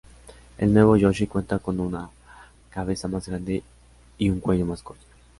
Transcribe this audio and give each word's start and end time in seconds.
El 0.57 0.73
"nuevo" 0.73 0.97
Yoshi 0.97 1.27
cuenta 1.27 1.59
con 1.59 1.79
una 1.79 2.09
cabeza 2.71 3.07
más 3.07 3.29
grande 3.29 3.61
y 4.17 4.31
un 4.31 4.39
cuello 4.39 4.65
más 4.65 4.81
corto. 4.81 5.05